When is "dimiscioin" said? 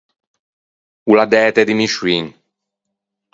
1.69-2.25